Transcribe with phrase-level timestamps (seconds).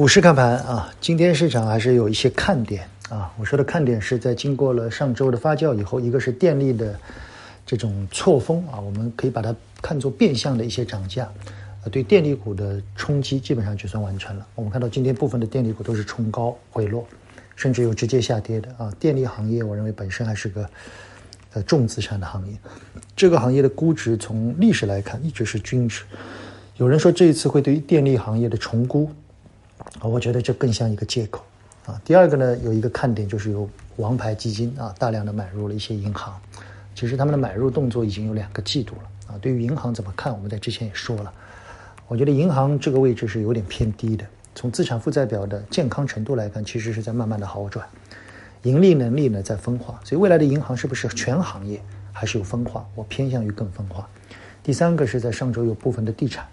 [0.00, 3.30] 股市看盘啊，今天市场还是有一些看点啊。
[3.38, 6.98] 我说的看点是在经过了上周的发酵以后，一个是电力的
[7.66, 11.30] 这种错峰啊，我们可以把它看作变相的一些涨价，
[11.84, 14.46] 呃，对电力股的冲击基本上就算完成了。
[14.54, 17.06] 我们看到今天部分的电力股都是冲高回落，
[17.54, 18.90] 甚至有直接下跌的啊。
[18.98, 20.66] 电力行业我认为本身还是个
[21.52, 22.56] 呃重资产的行业，
[23.14, 26.04] 这个行业的估值从历史来看一直是均值。
[26.78, 29.10] 有人说这一次会对于电力行业的重估。
[30.00, 31.44] 啊，我觉得这更像一个借口
[31.86, 32.00] 啊。
[32.04, 36.40] 第二个呢，有一个看点就是有王牌基金啊，大量的买入了一些银行。
[36.94, 39.38] 其实他们的买入动作已经有两个季度了啊。
[39.40, 41.32] 对于银行怎么看，我们在之前也说了，
[42.08, 44.24] 我觉得银行这个位置是有点偏低的。
[44.54, 47.86] 从资产负债表的健康程度来看，其实是在慢慢的好转，
[48.62, 50.00] 盈利能力呢在分化。
[50.02, 51.80] 所以未来的银行是不是全行业
[52.12, 52.86] 还是有分化？
[52.94, 54.08] 我偏向于更分化。
[54.62, 56.44] 第三个是在上周有部分的地产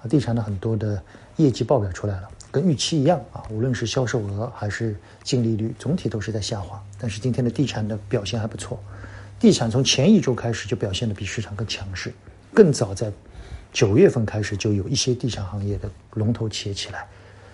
[0.00, 1.02] 啊，地产的很多的
[1.36, 2.28] 业绩报表出来了。
[2.52, 6.80] 跟预期一样啊，无论是销售额还是净利率，总体都是在下滑。
[7.00, 8.78] 但是今天的地产的表现还不错，
[9.40, 12.12] 地产从前一周开始就表现的比市场更强势，
[12.52, 13.10] 更早在
[13.72, 17.06] 九月份开始就有一些地产行业的龙头企业起来。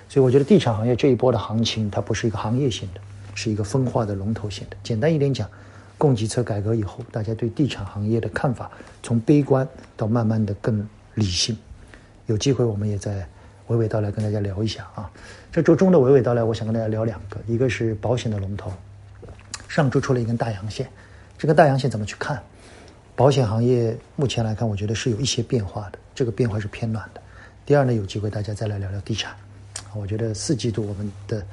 [0.08, 3.01] 所以我觉得地产行业这一波的行情，它不是一个行业性的，
[3.36, 4.77] 是一个分化的龙头性的。
[4.83, 5.48] 简单一点讲，
[5.97, 8.69] 供给侧改革以后，大家对地产行业的看法
[9.01, 11.56] 从悲观到慢慢的更理性。
[12.27, 13.28] 有机会我们也在。
[13.69, 15.11] 娓娓道来，跟大家聊一下啊。
[15.52, 18.72] 这周中的娓娓道来，我想跟大家聊两个，一个是保险的龙头，
[19.69, 20.88] 上周出了一根大阳线，
[21.36, 22.42] 这个大阳线怎么去看？
[23.14, 27.20] 保险行业目前来看，我觉得是有一些变化的，这个变化是偏暖的。
[27.66, 29.34] 第二呢，有机会大家再来聊聊地产。
[29.94, 31.44] 我觉得四季度我们的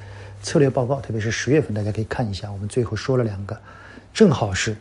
[0.44, 3.60] 策略报告，特别是十月份，大家可以看一下，我们最后说了两个，
[4.14, 4.76] 正好是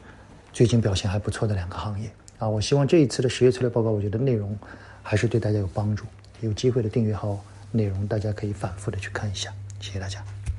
[0.52, 2.48] 最近表现还不错的两个行业啊。
[2.48, 4.56] 我希望这一次的十月策略报告，我觉得内容
[5.02, 6.04] 还是对大家有帮助。
[6.40, 10.24] 有机会的订阅号内容，大家可以反复的去看一下，谢谢大家。